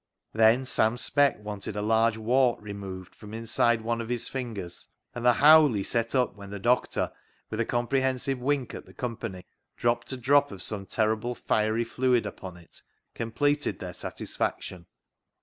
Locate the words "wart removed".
2.17-3.13